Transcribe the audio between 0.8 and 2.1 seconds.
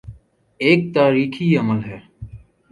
تاریخی عمل ہے۔